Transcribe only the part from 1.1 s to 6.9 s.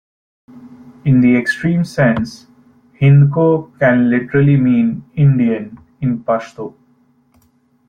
the extreme sense, Hindko can literally mean "Indian" in Pashto.